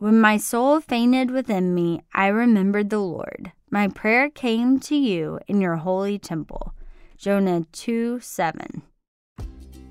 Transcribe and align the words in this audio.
When 0.00 0.18
my 0.18 0.38
soul 0.38 0.80
fainted 0.80 1.30
within 1.30 1.74
me, 1.74 2.00
I 2.14 2.28
remembered 2.28 2.88
the 2.88 3.00
Lord. 3.00 3.52
My 3.70 3.86
prayer 3.86 4.30
came 4.30 4.80
to 4.80 4.96
you 4.96 5.40
in 5.46 5.60
your 5.60 5.76
holy 5.76 6.18
temple. 6.18 6.72
Jonah 7.18 7.66
2 7.72 8.18
7. 8.18 8.80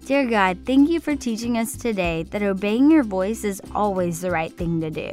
Dear 0.07 0.25
God, 0.25 0.65
thank 0.65 0.89
you 0.89 0.99
for 0.99 1.15
teaching 1.15 1.59
us 1.59 1.77
today 1.77 2.23
that 2.31 2.41
obeying 2.41 2.89
your 2.89 3.03
voice 3.03 3.43
is 3.43 3.61
always 3.75 4.19
the 4.19 4.31
right 4.31 4.51
thing 4.51 4.81
to 4.81 4.89
do. 4.89 5.11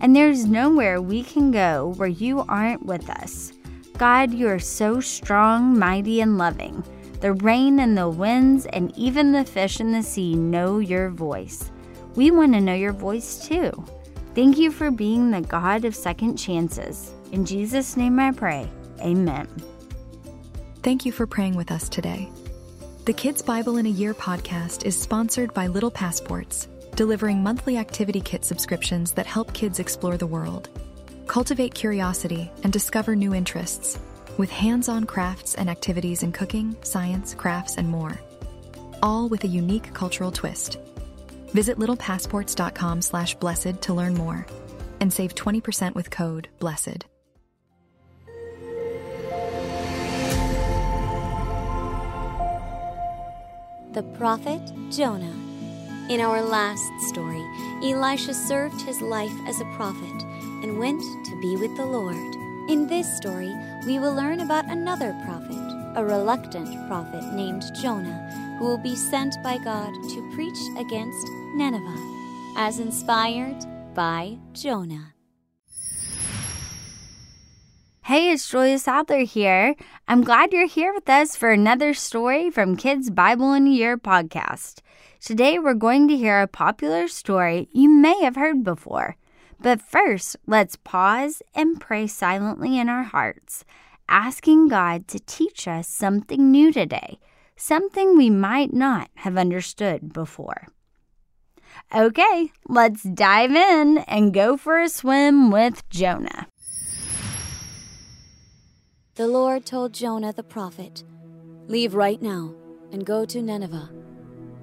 And 0.00 0.16
there's 0.16 0.46
nowhere 0.46 1.00
we 1.00 1.22
can 1.22 1.52
go 1.52 1.94
where 1.96 2.08
you 2.08 2.40
aren't 2.40 2.84
with 2.84 3.08
us. 3.08 3.52
God, 3.98 4.34
you 4.34 4.48
are 4.48 4.58
so 4.58 4.98
strong, 4.98 5.78
mighty, 5.78 6.20
and 6.20 6.38
loving. 6.38 6.82
The 7.20 7.34
rain 7.34 7.78
and 7.78 7.96
the 7.96 8.08
winds 8.08 8.66
and 8.66 8.92
even 8.98 9.30
the 9.30 9.44
fish 9.44 9.78
in 9.78 9.92
the 9.92 10.02
sea 10.02 10.34
know 10.34 10.80
your 10.80 11.10
voice. 11.10 11.70
We 12.16 12.32
want 12.32 12.54
to 12.54 12.60
know 12.60 12.74
your 12.74 12.92
voice 12.92 13.46
too. 13.46 13.70
Thank 14.34 14.58
you 14.58 14.72
for 14.72 14.90
being 14.90 15.30
the 15.30 15.42
God 15.42 15.84
of 15.84 15.94
second 15.94 16.36
chances. 16.36 17.12
In 17.30 17.44
Jesus' 17.44 17.96
name 17.96 18.18
I 18.18 18.32
pray. 18.32 18.68
Amen. 19.00 19.46
Thank 20.82 21.06
you 21.06 21.12
for 21.12 21.24
praying 21.24 21.54
with 21.54 21.70
us 21.70 21.88
today. 21.88 22.28
The 23.04 23.12
Kids 23.12 23.42
Bible 23.42 23.76
in 23.76 23.86
a 23.86 23.90
Year 23.90 24.12
podcast 24.12 24.84
is 24.86 25.00
sponsored 25.00 25.54
by 25.54 25.68
Little 25.68 25.90
Passports, 25.90 26.66
delivering 26.96 27.44
monthly 27.44 27.76
activity 27.76 28.20
kit 28.20 28.44
subscriptions 28.44 29.12
that 29.12 29.26
help 29.26 29.52
kids 29.52 29.78
explore 29.78 30.16
the 30.16 30.26
world, 30.26 30.68
cultivate 31.28 31.72
curiosity, 31.72 32.50
and 32.64 32.72
discover 32.72 33.14
new 33.14 33.34
interests, 33.34 34.00
with 34.36 34.50
hands 34.50 34.88
on 34.88 35.04
crafts 35.04 35.54
and 35.54 35.70
activities 35.70 36.24
in 36.24 36.32
cooking, 36.32 36.74
science, 36.82 37.34
crafts, 37.34 37.76
and 37.76 37.88
more, 37.88 38.20
all 39.00 39.28
with 39.28 39.44
a 39.44 39.48
unique 39.48 39.94
cultural 39.94 40.32
twist. 40.32 40.78
Visit 41.54 41.78
littlepassports.com 41.78 43.00
slash 43.02 43.36
blessed 43.36 43.80
to 43.82 43.94
learn 43.94 44.14
more 44.14 44.44
and 45.00 45.12
save 45.12 45.34
20% 45.36 45.94
with 45.94 46.10
code 46.10 46.48
BLESSED. 46.58 47.06
The 53.92 54.02
prophet 54.18 54.60
Jonah. 54.90 55.32
In 56.10 56.20
our 56.20 56.42
last 56.42 56.82
story, 57.08 57.42
Elisha 57.84 58.34
served 58.34 58.80
his 58.80 59.00
life 59.00 59.32
as 59.46 59.60
a 59.60 59.72
prophet 59.76 60.22
and 60.64 60.80
went 60.80 61.00
to 61.00 61.40
be 61.40 61.54
with 61.56 61.76
the 61.76 61.86
Lord. 61.86 62.34
In 62.68 62.88
this 62.88 63.16
story, 63.16 63.54
we 63.86 64.00
will 64.00 64.12
learn 64.14 64.40
about 64.40 64.64
another 64.64 65.14
prophet, 65.24 65.94
a 65.94 66.04
reluctant 66.04 66.88
prophet 66.88 67.22
named 67.34 67.62
Jonah, 67.80 68.56
who 68.58 68.64
will 68.64 68.78
be 68.78 68.96
sent 68.96 69.40
by 69.44 69.58
God 69.58 69.92
to 70.10 70.32
preach 70.34 70.58
against 70.76 71.28
Nineveh, 71.54 72.54
as 72.56 72.80
inspired 72.80 73.64
by 73.94 74.36
Jonah. 74.54 75.14
Hey, 78.02 78.32
it's 78.32 78.50
Julia 78.50 78.76
Sadler 78.80 79.20
here. 79.20 79.76
I'm 80.08 80.24
glad 80.24 80.52
you're 80.52 80.66
here 80.66 80.92
with 80.92 81.08
us 81.08 81.36
for 81.36 81.52
another 81.52 81.94
story 81.94 82.50
from 82.50 82.76
Kids 82.76 83.08
Bible 83.08 83.52
in 83.52 83.68
a 83.68 83.70
Year 83.70 83.96
podcast. 83.96 84.80
Today 85.20 85.60
we're 85.60 85.74
going 85.74 86.08
to 86.08 86.16
hear 86.16 86.40
a 86.40 86.48
popular 86.48 87.06
story 87.06 87.68
you 87.70 87.88
may 87.88 88.20
have 88.22 88.34
heard 88.34 88.64
before. 88.64 89.16
But 89.60 89.80
first, 89.80 90.36
let's 90.48 90.74
pause 90.74 91.40
and 91.54 91.80
pray 91.80 92.08
silently 92.08 92.80
in 92.80 92.88
our 92.88 93.04
hearts, 93.04 93.64
asking 94.08 94.66
God 94.68 95.06
to 95.06 95.20
teach 95.20 95.68
us 95.68 95.86
something 95.86 96.50
new 96.50 96.72
today, 96.72 97.20
something 97.54 98.16
we 98.16 98.28
might 98.28 98.72
not 98.72 99.08
have 99.14 99.38
understood 99.38 100.12
before. 100.12 100.66
Okay, 101.94 102.50
let's 102.68 103.02
dive 103.02 103.52
in 103.52 103.98
and 104.08 104.34
go 104.34 104.56
for 104.56 104.80
a 104.80 104.88
swim 104.88 105.50
with 105.50 105.88
Jonah. 105.88 106.48
The 109.16 109.28
Lord 109.28 109.64
told 109.64 109.92
Jonah 109.92 110.32
the 110.32 110.42
prophet, 110.42 111.04
Leave 111.68 111.94
right 111.94 112.20
now 112.20 112.54
and 112.90 113.06
go 113.06 113.24
to 113.24 113.40
Nineveh. 113.40 113.90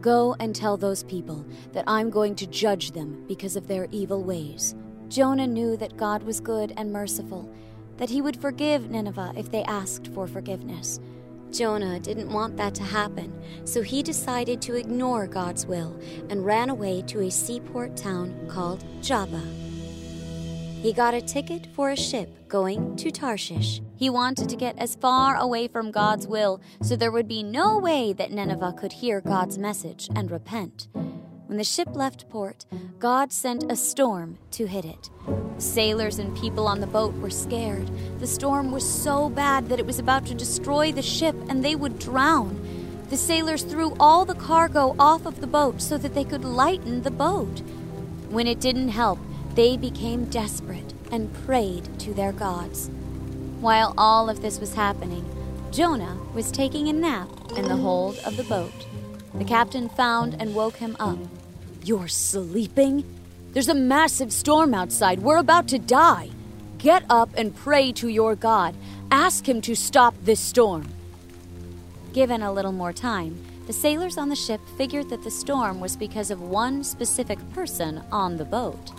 Go 0.01 0.35
and 0.39 0.55
tell 0.55 0.77
those 0.77 1.03
people 1.03 1.45
that 1.73 1.85
I'm 1.87 2.09
going 2.09 2.35
to 2.35 2.47
judge 2.47 2.91
them 2.91 3.23
because 3.27 3.55
of 3.55 3.67
their 3.67 3.87
evil 3.91 4.23
ways. 4.23 4.75
Jonah 5.07 5.47
knew 5.47 5.77
that 5.77 5.97
God 5.97 6.23
was 6.23 6.39
good 6.39 6.73
and 6.75 6.91
merciful, 6.91 7.49
that 7.97 8.09
he 8.09 8.21
would 8.21 8.41
forgive 8.41 8.89
Nineveh 8.89 9.33
if 9.35 9.51
they 9.51 9.63
asked 9.63 10.07
for 10.07 10.27
forgiveness. 10.27 10.99
Jonah 11.51 11.99
didn't 11.99 12.31
want 12.31 12.57
that 12.57 12.73
to 12.75 12.83
happen, 12.83 13.33
so 13.65 13.81
he 13.81 14.01
decided 14.01 14.61
to 14.61 14.75
ignore 14.75 15.27
God's 15.27 15.65
will 15.65 15.99
and 16.29 16.45
ran 16.45 16.69
away 16.69 17.01
to 17.07 17.21
a 17.21 17.29
seaport 17.31 17.95
town 17.97 18.47
called 18.47 18.83
Joppa. 19.01 19.41
He 20.81 20.93
got 20.93 21.13
a 21.13 21.21
ticket 21.21 21.67
for 21.75 21.91
a 21.91 21.95
ship 21.95 22.47
going 22.47 22.95
to 22.95 23.11
Tarshish. 23.11 23.81
He 23.95 24.09
wanted 24.09 24.49
to 24.49 24.55
get 24.55 24.77
as 24.79 24.95
far 24.95 25.35
away 25.35 25.67
from 25.67 25.91
God's 25.91 26.25
will 26.25 26.59
so 26.81 26.95
there 26.95 27.11
would 27.11 27.27
be 27.27 27.43
no 27.43 27.77
way 27.77 28.13
that 28.13 28.31
Nineveh 28.31 28.73
could 28.77 28.93
hear 28.93 29.21
God's 29.21 29.59
message 29.59 30.09
and 30.15 30.31
repent. 30.31 30.87
When 31.51 31.57
the 31.57 31.65
ship 31.65 31.89
left 31.97 32.29
port, 32.29 32.65
God 32.97 33.33
sent 33.33 33.69
a 33.69 33.75
storm 33.75 34.37
to 34.51 34.67
hit 34.67 34.85
it. 34.85 35.09
Sailors 35.57 36.17
and 36.17 36.33
people 36.37 36.65
on 36.65 36.79
the 36.79 36.87
boat 36.87 37.13
were 37.15 37.29
scared. 37.29 37.91
The 38.21 38.25
storm 38.25 38.71
was 38.71 38.89
so 38.89 39.29
bad 39.29 39.67
that 39.67 39.77
it 39.77 39.85
was 39.85 39.99
about 39.99 40.25
to 40.27 40.33
destroy 40.33 40.93
the 40.93 41.01
ship 41.01 41.35
and 41.49 41.61
they 41.61 41.75
would 41.75 41.99
drown. 41.99 42.57
The 43.09 43.17
sailors 43.17 43.63
threw 43.63 43.93
all 43.99 44.23
the 44.23 44.33
cargo 44.33 44.95
off 44.97 45.25
of 45.25 45.41
the 45.41 45.45
boat 45.45 45.81
so 45.81 45.97
that 45.97 46.13
they 46.13 46.23
could 46.23 46.45
lighten 46.45 47.01
the 47.01 47.11
boat. 47.11 47.59
When 48.29 48.47
it 48.47 48.61
didn't 48.61 48.87
help, 48.87 49.19
they 49.55 49.75
became 49.75 50.29
desperate 50.29 50.93
and 51.11 51.33
prayed 51.45 51.99
to 51.99 52.13
their 52.13 52.31
gods. 52.31 52.89
While 53.59 53.93
all 53.97 54.29
of 54.29 54.41
this 54.41 54.61
was 54.61 54.75
happening, 54.75 55.25
Jonah 55.69 56.17
was 56.33 56.49
taking 56.49 56.87
a 56.87 56.93
nap 56.93 57.27
in 57.57 57.67
the 57.67 57.75
hold 57.75 58.19
of 58.19 58.37
the 58.37 58.45
boat. 58.45 58.87
The 59.33 59.43
captain 59.43 59.89
found 59.89 60.37
and 60.39 60.55
woke 60.55 60.77
him 60.77 60.95
up. 60.97 61.17
You're 61.83 62.07
sleeping? 62.07 63.03
There's 63.53 63.67
a 63.67 63.73
massive 63.73 64.31
storm 64.31 64.75
outside. 64.75 65.19
We're 65.19 65.37
about 65.37 65.67
to 65.69 65.79
die. 65.79 66.29
Get 66.77 67.03
up 67.09 67.31
and 67.35 67.55
pray 67.55 67.91
to 67.93 68.07
your 68.07 68.35
God. 68.35 68.75
Ask 69.09 69.49
him 69.49 69.61
to 69.61 69.75
stop 69.75 70.13
this 70.21 70.39
storm. 70.39 70.87
Given 72.13 72.43
a 72.43 72.53
little 72.53 72.71
more 72.71 72.93
time, 72.93 73.43
the 73.65 73.73
sailors 73.73 74.19
on 74.19 74.29
the 74.29 74.35
ship 74.35 74.61
figured 74.77 75.09
that 75.09 75.23
the 75.23 75.31
storm 75.31 75.79
was 75.79 75.95
because 75.95 76.29
of 76.29 76.41
one 76.41 76.83
specific 76.83 77.39
person 77.51 78.03
on 78.11 78.37
the 78.37 78.45
boat. 78.45 78.91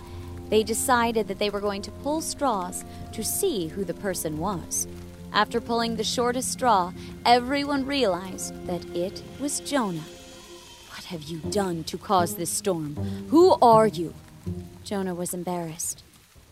They 0.49 0.63
decided 0.63 1.29
that 1.29 1.39
they 1.39 1.49
were 1.49 1.61
going 1.61 1.83
to 1.83 1.91
pull 1.91 2.19
straws 2.19 2.83
to 3.13 3.23
see 3.23 3.69
who 3.69 3.85
the 3.85 3.93
person 3.93 4.39
was. 4.39 4.87
After 5.31 5.61
pulling 5.61 5.95
the 5.95 6.03
shortest 6.03 6.51
straw, 6.51 6.91
everyone 7.25 7.85
realized 7.85 8.53
that 8.67 8.83
it 8.93 9.23
was 9.39 9.61
Jonah. 9.61 10.03
What 11.03 11.19
have 11.19 11.23
you 11.23 11.39
done 11.51 11.83
to 11.85 11.97
cause 11.97 12.35
this 12.35 12.49
storm? 12.49 12.95
Who 13.29 13.57
are 13.61 13.87
you? 13.87 14.13
Jonah 14.85 15.13
was 15.13 15.33
embarrassed. 15.33 16.01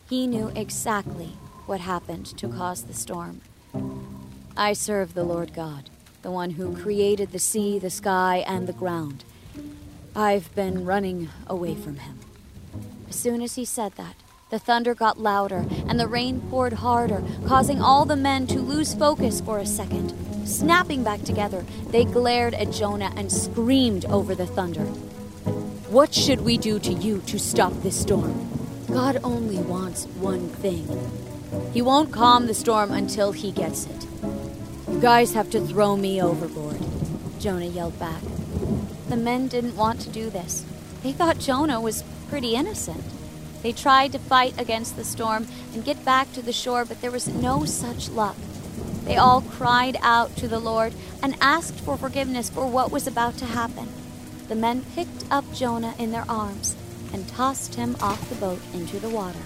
He 0.10 0.28
knew 0.28 0.52
exactly 0.54 1.38
what 1.68 1.80
happened 1.80 2.26
to 2.38 2.50
cause 2.50 2.84
the 2.84 2.94
storm. 2.94 3.40
I 4.58 4.74
serve 4.74 5.14
the 5.14 5.24
Lord 5.24 5.54
God, 5.54 5.90
the 6.22 6.32
one 6.32 6.50
who 6.52 6.76
created 6.76 7.32
the 7.32 7.40
sea, 7.40 7.80
the 7.80 7.90
sky, 7.90 8.44
and 8.46 8.68
the 8.68 8.74
ground. 8.74 9.24
I've 10.18 10.54
been 10.54 10.84
running 10.84 11.30
away 11.48 11.74
from 11.74 12.00
him. 12.00 12.20
As 13.08 13.16
soon 13.16 13.42
as 13.42 13.56
he 13.56 13.64
said 13.64 13.94
that, 13.94 14.16
the 14.50 14.60
thunder 14.60 14.94
got 14.94 15.18
louder 15.18 15.66
and 15.88 15.98
the 15.98 16.08
rain 16.08 16.42
poured 16.50 16.74
harder, 16.74 17.24
causing 17.48 17.82
all 17.82 18.04
the 18.04 18.18
men 18.18 18.48
to 18.48 18.60
lose 18.60 18.94
focus 18.94 19.40
for 19.40 19.60
a 19.60 19.66
second. 19.66 20.14
Snapping 20.46 21.04
back 21.04 21.24
together, 21.24 21.66
they 21.90 22.06
glared 22.06 22.54
at 22.54 22.72
Jonah 22.72 23.14
and 23.16 23.32
screamed 23.32 24.06
over 24.06 24.36
the 24.36 24.46
thunder. 24.46 24.84
What 25.92 26.14
should 26.14 26.42
we 26.42 26.58
do 26.58 26.80
to 26.80 26.94
you 26.94 27.20
to 27.28 27.38
stop 27.38 27.74
this 27.82 28.00
storm? 28.00 28.50
God 28.88 29.20
only 29.24 29.58
wants 29.58 30.06
one 30.06 30.50
thing. 30.50 30.88
He 31.74 31.82
won't 31.82 32.12
calm 32.12 32.48
the 32.48 32.54
storm 32.54 32.92
until 32.92 33.32
he 33.32 33.52
gets 33.52 33.86
it. 33.86 34.08
You 34.90 35.00
guys 35.00 35.34
have 35.34 35.50
to 35.52 35.62
throw 35.62 35.96
me 35.96 36.22
overboard, 36.22 36.80
Jonah 37.40 37.66
yelled 37.66 38.00
back. 38.00 38.22
The 39.10 39.18
men 39.18 39.48
didn't 39.48 39.76
want 39.76 40.00
to 40.02 40.10
do 40.10 40.30
this. 40.30 40.66
They 41.04 41.12
thought 41.12 41.40
Jonah 41.40 41.82
was 41.82 42.04
pretty 42.30 42.56
innocent. 42.56 43.04
They 43.62 43.72
tried 43.72 44.12
to 44.14 44.20
fight 44.20 44.60
against 44.60 44.96
the 44.96 45.04
storm 45.04 45.48
and 45.74 45.86
get 45.86 46.04
back 46.06 46.32
to 46.34 46.42
the 46.42 46.54
shore, 46.54 46.86
but 46.86 47.02
there 47.02 47.12
was 47.12 47.28
no 47.28 47.66
such 47.66 48.10
luck. 48.10 48.38
They 49.06 49.18
all 49.18 49.42
cried 49.42 49.98
out 50.02 50.36
to 50.38 50.48
the 50.48 50.60
Lord 50.60 50.94
and 51.22 51.36
asked 51.42 51.80
for 51.80 51.98
forgiveness 51.98 52.50
for 52.50 52.68
what 52.68 52.92
was 52.92 53.08
about 53.08 53.38
to 53.38 53.46
happen. 53.46 53.90
The 54.48 54.56
men 54.56 54.86
picked 54.96 55.26
up 55.32 55.46
Jonah 55.54 55.96
in 55.98 56.12
their 56.12 56.26
arms 56.30 56.76
and 57.14 57.28
tossed 57.28 57.76
him 57.76 57.96
off 58.02 58.30
the 58.30 58.36
boat 58.36 58.60
into 58.74 59.00
the 59.00 59.10
water. 59.10 59.40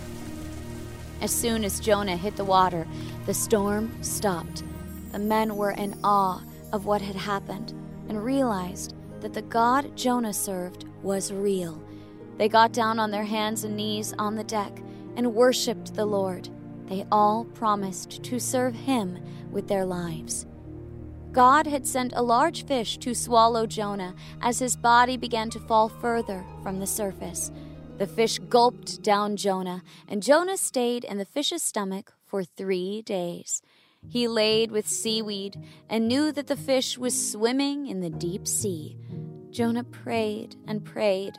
As 1.22 1.32
soon 1.32 1.64
as 1.64 1.80
Jonah 1.80 2.18
hit 2.18 2.36
the 2.36 2.46
water, 2.46 2.86
the 3.26 3.34
storm 3.34 4.04
stopped. 4.04 4.64
The 5.12 5.20
men 5.20 5.56
were 5.56 5.72
in 5.72 5.98
awe 6.04 6.42
of 6.72 6.86
what 6.86 7.02
had 7.02 7.16
happened 7.16 7.74
and 8.10 8.24
realized 8.24 8.94
that 9.22 9.34
the 9.34 9.42
God 9.42 9.96
Jonah 9.96 10.34
served 10.34 10.86
was 11.02 11.32
real. 11.32 11.82
They 12.38 12.50
got 12.50 12.74
down 12.74 13.00
on 13.00 13.12
their 13.12 13.24
hands 13.24 13.64
and 13.64 13.78
knees 13.78 14.14
on 14.20 14.36
the 14.36 14.44
deck 14.44 14.78
and 15.16 15.34
worshiped 15.34 15.96
the 15.96 16.06
Lord. 16.06 16.50
They 16.88 17.06
all 17.12 17.46
promised 17.46 18.24
to 18.24 18.40
serve 18.40 18.76
him 18.76 19.20
with 19.52 19.68
their 19.68 19.86
lives. 19.86 20.46
God 21.32 21.68
had 21.68 21.86
sent 21.86 22.14
a 22.16 22.24
large 22.24 22.66
fish 22.66 22.98
to 23.00 23.14
swallow 23.14 23.68
Jonah 23.68 24.16
as 24.42 24.60
his 24.60 24.78
body 24.78 25.18
began 25.18 25.50
to 25.50 25.60
fall 25.60 25.90
further 25.90 26.46
from 26.64 26.80
the 26.80 26.88
surface. 26.88 27.52
The 27.98 28.08
fish 28.08 28.40
gulped 28.40 29.02
down 29.04 29.36
Jonah, 29.36 29.84
and 30.08 30.24
Jonah 30.24 30.58
stayed 30.58 31.04
in 31.04 31.18
the 31.18 31.26
fish's 31.26 31.64
stomach 31.64 32.14
for 32.26 32.44
three 32.44 33.02
days. 33.02 33.62
He 34.08 34.28
laid 34.28 34.72
with 34.72 34.88
seaweed 34.88 35.62
and 35.90 36.08
knew 36.08 36.32
that 36.32 36.48
the 36.48 36.56
fish 36.56 36.98
was 36.98 37.32
swimming 37.32 37.88
in 37.88 38.02
the 38.02 38.10
deep 38.10 38.48
sea. 38.48 38.98
Jonah 39.50 39.84
prayed 39.84 40.56
and 40.68 40.86
prayed, 40.86 41.38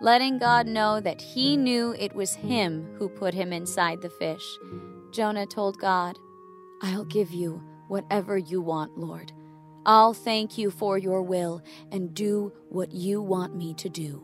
letting 0.00 0.38
God 0.38 0.66
know 0.66 1.00
that 1.00 1.20
he 1.20 1.56
knew 1.56 1.94
it 1.98 2.14
was 2.14 2.34
him 2.34 2.86
who 2.98 3.08
put 3.08 3.34
him 3.34 3.52
inside 3.52 4.00
the 4.02 4.10
fish. 4.10 4.58
Jonah 5.12 5.46
told 5.46 5.78
God, 5.78 6.18
I'll 6.82 7.04
give 7.04 7.32
you 7.32 7.62
whatever 7.88 8.38
you 8.38 8.60
want, 8.60 8.98
Lord. 8.98 9.32
I'll 9.86 10.14
thank 10.14 10.58
you 10.58 10.70
for 10.70 10.98
your 10.98 11.22
will 11.22 11.62
and 11.90 12.14
do 12.14 12.52
what 12.68 12.92
you 12.92 13.22
want 13.22 13.56
me 13.56 13.74
to 13.74 13.88
do. 13.88 14.22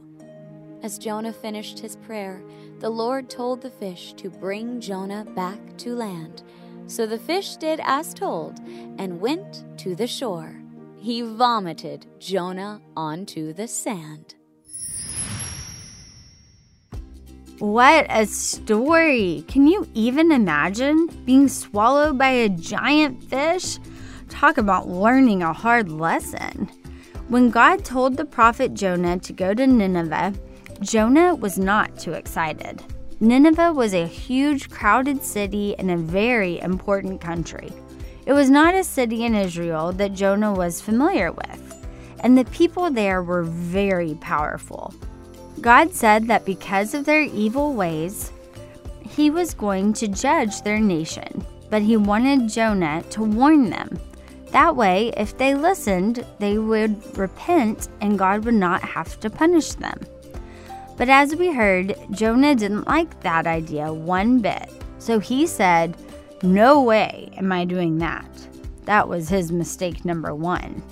As 0.82 0.98
Jonah 0.98 1.32
finished 1.32 1.78
his 1.78 1.96
prayer, 1.96 2.42
the 2.80 2.90
Lord 2.90 3.30
told 3.30 3.62
the 3.62 3.70
fish 3.70 4.12
to 4.14 4.28
bring 4.28 4.80
Jonah 4.80 5.24
back 5.34 5.58
to 5.78 5.94
land. 5.94 6.42
So 6.86 7.06
the 7.06 7.18
fish 7.18 7.56
did 7.56 7.80
as 7.82 8.12
told 8.12 8.58
and 8.98 9.20
went 9.20 9.64
to 9.78 9.94
the 9.94 10.06
shore. 10.06 10.60
He 10.98 11.22
vomited 11.22 12.06
Jonah 12.18 12.82
onto 12.94 13.54
the 13.54 13.66
sand. 13.66 14.34
What 17.64 18.06
a 18.10 18.26
story! 18.26 19.42
Can 19.48 19.66
you 19.66 19.88
even 19.94 20.30
imagine 20.32 21.06
being 21.24 21.48
swallowed 21.48 22.18
by 22.18 22.28
a 22.28 22.50
giant 22.50 23.24
fish? 23.24 23.78
Talk 24.28 24.58
about 24.58 24.90
learning 24.90 25.42
a 25.42 25.54
hard 25.54 25.90
lesson. 25.90 26.68
When 27.28 27.48
God 27.48 27.82
told 27.82 28.18
the 28.18 28.26
prophet 28.26 28.74
Jonah 28.74 29.18
to 29.20 29.32
go 29.32 29.54
to 29.54 29.66
Nineveh, 29.66 30.34
Jonah 30.82 31.34
was 31.34 31.58
not 31.58 31.98
too 31.98 32.12
excited. 32.12 32.82
Nineveh 33.18 33.72
was 33.72 33.94
a 33.94 34.06
huge, 34.06 34.68
crowded 34.68 35.24
city 35.24 35.74
in 35.78 35.88
a 35.88 35.96
very 35.96 36.60
important 36.60 37.22
country. 37.22 37.72
It 38.26 38.34
was 38.34 38.50
not 38.50 38.74
a 38.74 38.84
city 38.84 39.24
in 39.24 39.34
Israel 39.34 39.90
that 39.92 40.12
Jonah 40.12 40.52
was 40.52 40.82
familiar 40.82 41.32
with, 41.32 41.86
and 42.20 42.36
the 42.36 42.44
people 42.44 42.90
there 42.90 43.22
were 43.22 43.42
very 43.42 44.16
powerful. 44.16 44.92
God 45.60 45.94
said 45.94 46.26
that 46.26 46.44
because 46.44 46.94
of 46.94 47.04
their 47.04 47.22
evil 47.22 47.74
ways, 47.74 48.32
he 49.00 49.30
was 49.30 49.54
going 49.54 49.92
to 49.94 50.08
judge 50.08 50.62
their 50.62 50.80
nation, 50.80 51.44
but 51.70 51.82
he 51.82 51.96
wanted 51.96 52.48
Jonah 52.48 53.02
to 53.10 53.22
warn 53.22 53.70
them. 53.70 53.98
That 54.50 54.76
way, 54.76 55.12
if 55.16 55.36
they 55.36 55.54
listened, 55.54 56.24
they 56.38 56.58
would 56.58 57.16
repent 57.18 57.88
and 58.00 58.18
God 58.18 58.44
would 58.44 58.54
not 58.54 58.82
have 58.82 59.18
to 59.20 59.30
punish 59.30 59.72
them. 59.72 59.98
But 60.96 61.08
as 61.08 61.34
we 61.34 61.52
heard, 61.52 61.96
Jonah 62.10 62.54
didn't 62.54 62.86
like 62.86 63.20
that 63.22 63.46
idea 63.46 63.92
one 63.92 64.38
bit. 64.40 64.70
So 64.98 65.18
he 65.18 65.46
said, 65.46 65.96
No 66.42 66.80
way 66.80 67.30
am 67.36 67.50
I 67.50 67.64
doing 67.64 67.98
that. 67.98 68.28
That 68.84 69.08
was 69.08 69.28
his 69.28 69.50
mistake 69.50 70.04
number 70.04 70.34
one. 70.34 70.82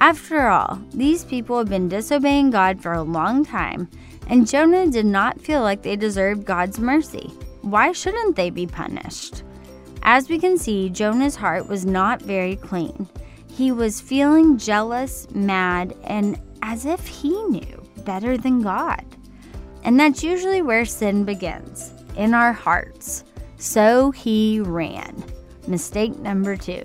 After 0.00 0.48
all, 0.48 0.80
these 0.94 1.24
people 1.24 1.58
have 1.58 1.68
been 1.68 1.88
disobeying 1.88 2.50
God 2.50 2.80
for 2.82 2.94
a 2.94 3.02
long 3.02 3.44
time, 3.44 3.88
and 4.28 4.48
Jonah 4.48 4.86
did 4.86 5.04
not 5.04 5.38
feel 5.38 5.60
like 5.60 5.82
they 5.82 5.94
deserved 5.94 6.46
God's 6.46 6.78
mercy. 6.78 7.30
Why 7.60 7.92
shouldn't 7.92 8.34
they 8.34 8.48
be 8.48 8.66
punished? 8.66 9.42
As 10.02 10.30
we 10.30 10.38
can 10.38 10.56
see, 10.56 10.88
Jonah's 10.88 11.36
heart 11.36 11.68
was 11.68 11.84
not 11.84 12.22
very 12.22 12.56
clean. 12.56 13.06
He 13.46 13.72
was 13.72 14.00
feeling 14.00 14.56
jealous, 14.56 15.30
mad, 15.32 15.94
and 16.04 16.40
as 16.62 16.86
if 16.86 17.06
he 17.06 17.30
knew 17.44 17.82
better 18.06 18.38
than 18.38 18.62
God. 18.62 19.04
And 19.84 20.00
that's 20.00 20.24
usually 20.24 20.62
where 20.62 20.86
sin 20.86 21.24
begins 21.24 21.92
in 22.16 22.32
our 22.32 22.54
hearts. 22.54 23.24
So 23.58 24.10
he 24.12 24.60
ran. 24.60 25.22
Mistake 25.66 26.18
number 26.18 26.56
two. 26.56 26.82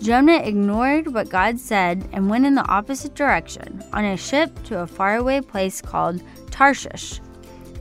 Jonah 0.00 0.38
ignored 0.38 1.12
what 1.12 1.30
God 1.30 1.58
said 1.58 2.08
and 2.12 2.28
went 2.28 2.44
in 2.44 2.54
the 2.54 2.68
opposite 2.68 3.14
direction 3.14 3.82
on 3.92 4.04
a 4.04 4.16
ship 4.16 4.62
to 4.64 4.80
a 4.80 4.86
faraway 4.86 5.40
place 5.40 5.80
called 5.80 6.22
Tarshish. 6.50 7.20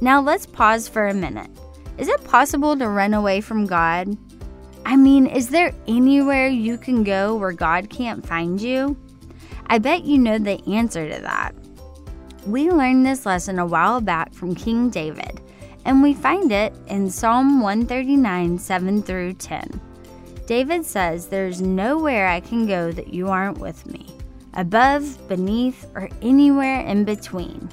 Now 0.01 0.21
let's 0.21 0.45
pause 0.45 0.87
for 0.87 1.07
a 1.07 1.13
minute. 1.13 1.49
Is 1.97 2.07
it 2.07 2.23
possible 2.23 2.77
to 2.77 2.87
run 2.87 3.13
away 3.13 3.41
from 3.41 3.65
God? 3.65 4.17
I 4.85 4.95
mean, 4.95 5.27
is 5.27 5.49
there 5.49 5.73
anywhere 5.87 6.47
you 6.47 6.77
can 6.77 7.03
go 7.03 7.35
where 7.35 7.51
God 7.51 7.89
can't 7.89 8.25
find 8.25 8.61
you? 8.61 8.95
I 9.67 9.79
bet 9.79 10.03
you 10.03 10.17
know 10.17 10.37
the 10.37 10.61
answer 10.67 11.09
to 11.09 11.21
that. 11.21 11.55
We 12.45 12.69
learned 12.69 13.05
this 13.05 13.25
lesson 13.25 13.57
a 13.57 13.65
while 13.65 13.99
back 13.99 14.33
from 14.33 14.53
King 14.53 14.89
David, 14.89 15.41
and 15.85 16.03
we 16.03 16.13
find 16.13 16.51
it 16.51 16.73
in 16.87 17.09
Psalm 17.09 17.61
139 17.61 18.59
7 18.59 19.01
through 19.01 19.33
10. 19.33 19.81
David 20.45 20.85
says, 20.85 21.27
There's 21.27 21.61
nowhere 21.61 22.27
I 22.27 22.39
can 22.39 22.67
go 22.67 22.91
that 22.91 23.13
you 23.13 23.29
aren't 23.29 23.57
with 23.57 23.85
me, 23.87 24.05
above, 24.53 25.27
beneath, 25.27 25.85
or 25.95 26.09
anywhere 26.21 26.81
in 26.81 27.03
between. 27.03 27.69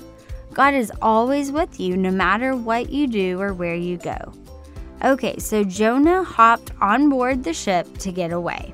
God 0.55 0.75
is 0.75 0.93
always 1.01 1.51
with 1.53 1.81
you 1.81 1.97
no 1.97 2.11
matter 2.11 2.55
what 2.55 2.91
you 2.91 3.07
do 3.07 3.41
or 3.41 3.53
where 3.53 3.75
you 3.75 3.97
go. 3.99 4.33
Okay, 5.05 5.39
so 5.39 5.65
Jonah 5.65 6.23
hopped 6.23 6.73
on 6.81 7.09
board 7.09 7.43
the 7.43 7.53
ship 7.53 7.99
to 7.99 8.13
get 8.13 8.33
away, 8.33 8.73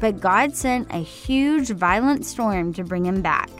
but 0.00 0.20
God 0.20 0.56
sent 0.56 0.92
a 0.92 0.98
huge, 0.98 1.70
violent 1.70 2.24
storm 2.24 2.72
to 2.72 2.84
bring 2.84 3.04
him 3.04 3.22
back. 3.22 3.50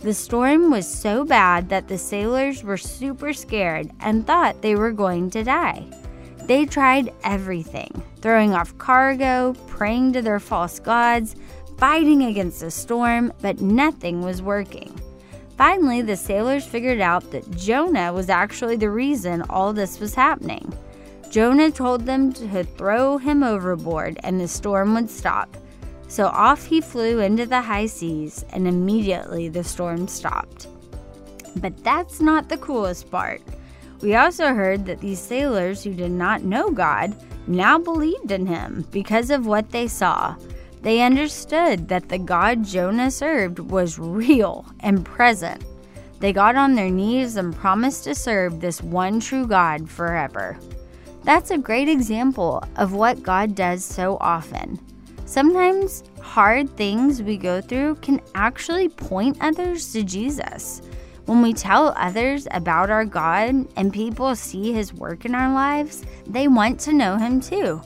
The 0.00 0.12
storm 0.12 0.70
was 0.70 0.92
so 0.92 1.24
bad 1.24 1.68
that 1.68 1.86
the 1.86 1.98
sailors 1.98 2.64
were 2.64 2.76
super 2.76 3.32
scared 3.32 3.90
and 4.00 4.26
thought 4.26 4.60
they 4.60 4.74
were 4.74 4.90
going 4.90 5.30
to 5.30 5.44
die. 5.44 5.86
They 6.46 6.66
tried 6.66 7.12
everything 7.24 8.02
throwing 8.20 8.54
off 8.54 8.76
cargo, 8.78 9.54
praying 9.66 10.12
to 10.12 10.22
their 10.22 10.40
false 10.40 10.78
gods, 10.78 11.34
fighting 11.76 12.22
against 12.22 12.60
the 12.60 12.70
storm, 12.70 13.32
but 13.42 13.60
nothing 13.60 14.22
was 14.22 14.40
working. 14.40 14.98
Finally, 15.58 16.02
the 16.02 16.16
sailors 16.16 16.64
figured 16.64 17.00
out 17.00 17.30
that 17.32 17.50
Jonah 17.56 18.12
was 18.12 18.30
actually 18.30 18.76
the 18.76 18.90
reason 18.90 19.42
all 19.42 19.72
this 19.72 20.00
was 20.00 20.14
happening. 20.14 20.72
Jonah 21.30 21.70
told 21.70 22.06
them 22.06 22.32
to 22.32 22.64
throw 22.64 23.18
him 23.18 23.42
overboard 23.42 24.18
and 24.22 24.40
the 24.40 24.48
storm 24.48 24.94
would 24.94 25.10
stop. 25.10 25.56
So 26.08 26.26
off 26.26 26.64
he 26.64 26.80
flew 26.80 27.20
into 27.20 27.46
the 27.46 27.62
high 27.62 27.86
seas, 27.86 28.44
and 28.50 28.68
immediately 28.68 29.48
the 29.48 29.64
storm 29.64 30.06
stopped. 30.06 30.66
But 31.56 31.82
that's 31.82 32.20
not 32.20 32.50
the 32.50 32.58
coolest 32.58 33.10
part. 33.10 33.40
We 34.02 34.16
also 34.16 34.52
heard 34.52 34.84
that 34.86 35.00
these 35.00 35.20
sailors 35.20 35.84
who 35.84 35.94
did 35.94 36.10
not 36.10 36.42
know 36.42 36.70
God 36.70 37.14
now 37.46 37.78
believed 37.78 38.32
in 38.32 38.46
him 38.46 38.84
because 38.90 39.30
of 39.30 39.46
what 39.46 39.70
they 39.70 39.86
saw. 39.86 40.34
They 40.82 41.02
understood 41.02 41.88
that 41.88 42.08
the 42.08 42.18
God 42.18 42.64
Jonah 42.64 43.12
served 43.12 43.60
was 43.60 44.00
real 44.00 44.66
and 44.80 45.04
present. 45.04 45.64
They 46.18 46.32
got 46.32 46.56
on 46.56 46.74
their 46.74 46.90
knees 46.90 47.36
and 47.36 47.54
promised 47.54 48.04
to 48.04 48.14
serve 48.14 48.60
this 48.60 48.82
one 48.82 49.20
true 49.20 49.46
God 49.46 49.88
forever. 49.88 50.58
That's 51.22 51.52
a 51.52 51.58
great 51.58 51.88
example 51.88 52.64
of 52.76 52.94
what 52.94 53.22
God 53.22 53.54
does 53.54 53.84
so 53.84 54.18
often. 54.20 54.80
Sometimes 55.24 56.02
hard 56.20 56.68
things 56.76 57.22
we 57.22 57.36
go 57.36 57.60
through 57.60 57.94
can 57.96 58.20
actually 58.34 58.88
point 58.88 59.36
others 59.40 59.92
to 59.92 60.02
Jesus. 60.02 60.82
When 61.26 61.40
we 61.40 61.52
tell 61.52 61.94
others 61.96 62.48
about 62.50 62.90
our 62.90 63.04
God 63.04 63.68
and 63.76 63.92
people 63.92 64.34
see 64.34 64.72
his 64.72 64.92
work 64.92 65.24
in 65.24 65.34
our 65.34 65.52
lives, 65.52 66.04
they 66.26 66.48
want 66.48 66.80
to 66.80 66.92
know 66.92 67.16
him 67.16 67.40
too. 67.40 67.80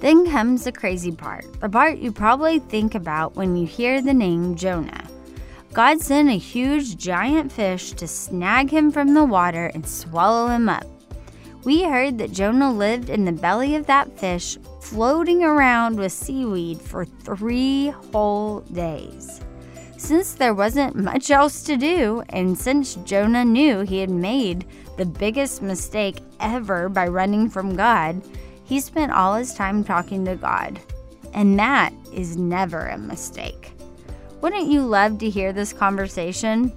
Then 0.00 0.28
comes 0.28 0.64
the 0.64 0.72
crazy 0.72 1.12
part, 1.12 1.60
the 1.60 1.68
part 1.68 1.98
you 1.98 2.10
probably 2.10 2.58
think 2.58 2.94
about 2.94 3.36
when 3.36 3.56
you 3.56 3.66
hear 3.66 4.00
the 4.00 4.14
name 4.14 4.56
Jonah. 4.56 5.06
God 5.72 6.00
sent 6.00 6.30
a 6.30 6.38
huge 6.38 6.96
giant 6.96 7.52
fish 7.52 7.92
to 7.92 8.08
snag 8.08 8.70
him 8.70 8.90
from 8.90 9.14
the 9.14 9.24
water 9.24 9.70
and 9.72 9.86
swallow 9.86 10.48
him 10.48 10.68
up. 10.68 10.86
We 11.62 11.84
heard 11.84 12.18
that 12.18 12.32
Jonah 12.32 12.72
lived 12.72 13.08
in 13.10 13.24
the 13.24 13.32
belly 13.32 13.76
of 13.76 13.86
that 13.86 14.18
fish 14.18 14.58
floating 14.80 15.44
around 15.44 15.98
with 15.98 16.10
seaweed 16.10 16.80
for 16.80 17.04
three 17.04 17.90
whole 17.90 18.60
days. 18.60 19.42
Since 20.00 20.32
there 20.32 20.54
wasn't 20.54 20.96
much 20.96 21.30
else 21.30 21.62
to 21.64 21.76
do, 21.76 22.22
and 22.30 22.56
since 22.58 22.94
Jonah 23.04 23.44
knew 23.44 23.80
he 23.80 23.98
had 23.98 24.08
made 24.08 24.64
the 24.96 25.04
biggest 25.04 25.60
mistake 25.60 26.16
ever 26.40 26.88
by 26.88 27.06
running 27.06 27.50
from 27.50 27.76
God, 27.76 28.22
he 28.64 28.80
spent 28.80 29.12
all 29.12 29.34
his 29.34 29.52
time 29.52 29.84
talking 29.84 30.24
to 30.24 30.36
God. 30.36 30.80
And 31.34 31.56
that 31.58 31.92
is 32.14 32.38
never 32.38 32.86
a 32.86 32.96
mistake. 32.96 33.72
Wouldn't 34.40 34.68
you 34.68 34.80
love 34.80 35.18
to 35.18 35.28
hear 35.28 35.52
this 35.52 35.74
conversation? 35.74 36.72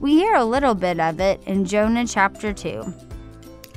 We 0.00 0.14
hear 0.14 0.34
a 0.34 0.44
little 0.44 0.74
bit 0.74 0.98
of 0.98 1.20
it 1.20 1.42
in 1.46 1.66
Jonah 1.66 2.06
chapter 2.06 2.54
2. 2.54 2.82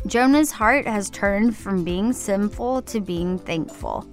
Jonah's 0.07 0.51
heart 0.51 0.87
has 0.87 1.09
turned 1.09 1.57
from 1.57 1.83
being 1.83 2.13
sinful 2.13 2.83
to 2.83 3.01
being 3.01 3.37
thankful. 3.37 4.07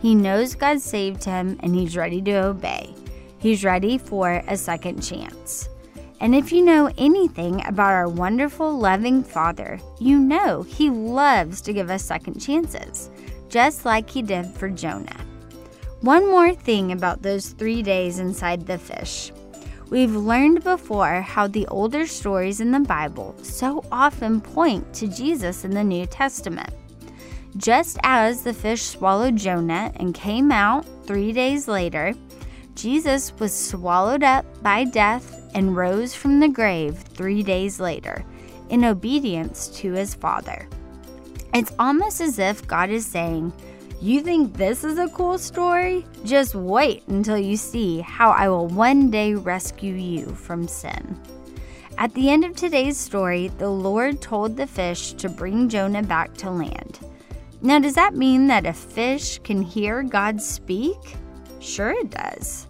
He 0.00 0.14
knows 0.14 0.54
God 0.54 0.80
saved 0.80 1.24
him 1.24 1.58
and 1.64 1.74
he's 1.74 1.96
ready 1.96 2.22
to 2.22 2.44
obey. 2.44 2.94
He's 3.40 3.64
ready 3.64 3.96
for 3.96 4.42
a 4.46 4.56
second 4.56 5.02
chance. 5.02 5.68
And 6.20 6.34
if 6.34 6.52
you 6.52 6.62
know 6.62 6.90
anything 6.98 7.64
about 7.66 7.94
our 7.94 8.06
wonderful, 8.06 8.78
loving 8.78 9.24
Father, 9.24 9.80
you 9.98 10.18
know 10.18 10.62
He 10.62 10.90
loves 10.90 11.62
to 11.62 11.72
give 11.72 11.88
us 11.88 12.04
second 12.04 12.38
chances, 12.38 13.08
just 13.48 13.86
like 13.86 14.10
He 14.10 14.20
did 14.20 14.46
for 14.46 14.68
Jonah. 14.68 15.16
One 16.02 16.30
more 16.30 16.54
thing 16.54 16.92
about 16.92 17.22
those 17.22 17.48
three 17.48 17.82
days 17.82 18.18
inside 18.18 18.66
the 18.66 18.76
fish. 18.76 19.32
We've 19.88 20.14
learned 20.14 20.62
before 20.62 21.22
how 21.22 21.46
the 21.46 21.66
older 21.68 22.06
stories 22.06 22.60
in 22.60 22.70
the 22.70 22.80
Bible 22.80 23.34
so 23.42 23.82
often 23.90 24.42
point 24.42 24.92
to 24.94 25.08
Jesus 25.08 25.64
in 25.64 25.70
the 25.70 25.82
New 25.82 26.04
Testament. 26.04 26.72
Just 27.56 27.98
as 28.02 28.44
the 28.44 28.52
fish 28.52 28.82
swallowed 28.82 29.36
Jonah 29.36 29.92
and 29.96 30.14
came 30.14 30.52
out 30.52 30.86
three 31.06 31.32
days 31.32 31.66
later, 31.66 32.14
Jesus 32.80 33.34
was 33.38 33.52
swallowed 33.52 34.22
up 34.22 34.46
by 34.62 34.84
death 34.84 35.46
and 35.54 35.76
rose 35.76 36.14
from 36.14 36.40
the 36.40 36.48
grave 36.48 36.96
three 36.96 37.42
days 37.42 37.78
later 37.78 38.24
in 38.70 38.86
obedience 38.86 39.68
to 39.68 39.92
his 39.92 40.14
Father. 40.14 40.66
It's 41.52 41.74
almost 41.78 42.22
as 42.22 42.38
if 42.38 42.66
God 42.66 42.88
is 42.88 43.04
saying, 43.04 43.52
You 44.00 44.22
think 44.22 44.54
this 44.54 44.82
is 44.82 44.96
a 44.96 45.08
cool 45.08 45.36
story? 45.36 46.06
Just 46.24 46.54
wait 46.54 47.06
until 47.08 47.36
you 47.36 47.58
see 47.58 48.00
how 48.00 48.30
I 48.30 48.48
will 48.48 48.68
one 48.68 49.10
day 49.10 49.34
rescue 49.34 49.94
you 49.94 50.26
from 50.28 50.66
sin. 50.66 51.20
At 51.98 52.14
the 52.14 52.30
end 52.30 52.46
of 52.46 52.56
today's 52.56 52.96
story, 52.96 53.48
the 53.58 53.68
Lord 53.68 54.22
told 54.22 54.56
the 54.56 54.66
fish 54.66 55.12
to 55.14 55.28
bring 55.28 55.68
Jonah 55.68 56.02
back 56.02 56.32
to 56.38 56.50
land. 56.50 56.98
Now, 57.60 57.78
does 57.78 57.94
that 57.96 58.14
mean 58.14 58.46
that 58.46 58.64
a 58.64 58.72
fish 58.72 59.38
can 59.40 59.60
hear 59.60 60.02
God 60.02 60.40
speak? 60.40 60.96
Sure, 61.60 61.90
it 61.90 62.08
does. 62.08 62.68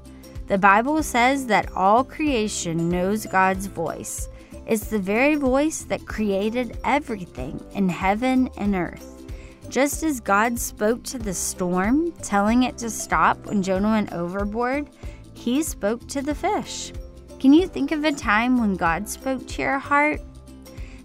The 0.51 0.59
Bible 0.59 1.01
says 1.05 1.47
that 1.47 1.71
all 1.77 2.03
creation 2.03 2.89
knows 2.89 3.25
God's 3.25 3.67
voice. 3.67 4.29
It's 4.67 4.89
the 4.89 4.99
very 4.99 5.37
voice 5.37 5.85
that 5.85 6.09
created 6.09 6.77
everything 6.83 7.65
in 7.75 7.89
heaven 7.89 8.51
and 8.57 8.75
earth. 8.75 9.23
Just 9.69 10.03
as 10.03 10.19
God 10.19 10.59
spoke 10.59 11.05
to 11.05 11.19
the 11.19 11.33
storm, 11.33 12.11
telling 12.23 12.65
it 12.65 12.77
to 12.79 12.91
stop 12.91 13.47
when 13.47 13.63
Jonah 13.63 13.91
went 13.91 14.13
overboard, 14.13 14.91
he 15.35 15.63
spoke 15.63 16.09
to 16.09 16.21
the 16.21 16.35
fish. 16.35 16.93
Can 17.39 17.53
you 17.53 17.69
think 17.69 17.93
of 17.93 18.03
a 18.03 18.11
time 18.11 18.59
when 18.59 18.75
God 18.75 19.09
spoke 19.09 19.47
to 19.47 19.63
your 19.63 19.79
heart? 19.79 20.21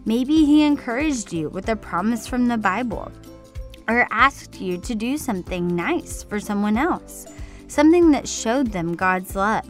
Maybe 0.05 0.43
he 0.43 0.63
encouraged 0.63 1.31
you 1.31 1.49
with 1.49 1.69
a 1.69 1.75
promise 1.75 2.25
from 2.25 2.47
the 2.47 2.57
Bible 2.57 3.11
or 3.87 4.07
asked 4.09 4.59
you 4.59 4.79
to 4.79 4.95
do 4.95 5.19
something 5.19 5.67
nice 5.67 6.23
for 6.23 6.39
someone 6.39 6.77
else 6.77 7.27
something 7.75 8.09
that 8.09 8.25
showed 8.25 8.67
them 8.67 8.95
God's 8.95 9.35
love. 9.35 9.67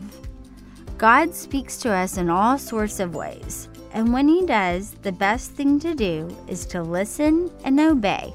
God 0.99 1.33
speaks 1.33 1.77
to 1.77 1.89
us 1.89 2.17
in 2.17 2.29
all 2.29 2.55
sorts 2.55 2.99
of 2.99 3.15
ways, 3.15 3.67
and 3.93 4.13
when 4.13 4.27
He 4.27 4.45
does, 4.45 4.91
the 5.01 5.11
best 5.11 5.53
thing 5.53 5.79
to 5.79 5.95
do 5.95 6.29
is 6.47 6.67
to 6.67 6.83
listen 6.83 7.49
and 7.63 7.79
obey. 7.79 8.31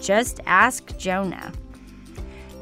Just 0.00 0.40
ask 0.46 0.98
Jonah. 0.98 1.52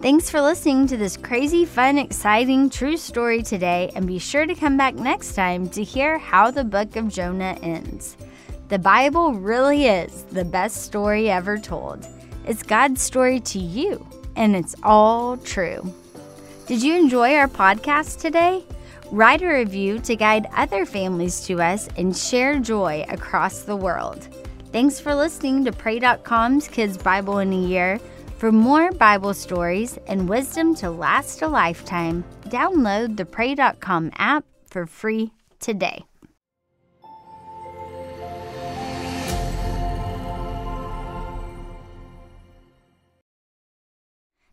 Thanks 0.03 0.29
for 0.29 0.43
listening 0.43 0.87
to 0.89 0.99
this 0.99 1.17
crazy, 1.17 1.65
fun, 1.65 1.97
exciting, 1.97 2.69
true 2.69 2.99
story 2.99 3.43
today, 3.43 3.91
and 3.97 4.07
be 4.07 4.19
sure 4.19 4.45
to 4.45 4.55
come 4.55 4.77
back 4.77 4.95
next 4.95 5.35
time 5.35 5.71
to 5.71 5.83
hear 5.83 6.19
how 6.19 6.51
the 6.51 6.65
book 6.65 6.97
of 6.97 7.09
Jonah 7.09 7.57
ends. 7.63 8.19
The 8.69 8.79
Bible 8.79 9.33
really 9.33 9.87
is 9.87 10.25
the 10.25 10.45
best 10.45 10.83
story 10.83 11.31
ever 11.31 11.57
told. 11.57 12.07
It's 12.47 12.63
God's 12.63 13.01
story 13.01 13.41
to 13.41 13.59
you, 13.59 14.07
and 14.37 14.55
it's 14.55 14.75
all 14.83 15.39
true. 15.39 15.95
Did 16.67 16.83
you 16.83 16.95
enjoy 16.95 17.35
our 17.35 17.49
podcast 17.49 18.21
today? 18.21 18.65
Write 19.11 19.43
a 19.43 19.49
review 19.49 19.99
to 20.01 20.15
guide 20.15 20.47
other 20.55 20.87
families 20.87 21.45
to 21.47 21.61
us 21.61 21.89
and 21.97 22.17
share 22.17 22.61
joy 22.61 23.05
across 23.09 23.63
the 23.63 23.77
world. 23.77 24.29
Thanks 24.73 25.01
for 25.01 25.15
listening 25.15 25.65
to 25.65 25.73
Pray.com's 25.73 26.69
Kids 26.69 26.97
Bible 26.97 27.39
in 27.39 27.53
a 27.53 27.57
Year. 27.57 27.99
For 28.39 28.53
more 28.53 28.91
Bible 28.93 29.35
stories 29.35 29.99
and 30.07 30.29
wisdom 30.29 30.75
to 30.77 30.91
last 30.91 31.43
a 31.43 31.49
lifetime, 31.49 32.25
download 32.47 33.17
the 33.17 33.27
Pray.com 33.27 34.13
app 34.17 34.45
for 34.71 34.87
free 34.87 35.33
today. 35.61 36.05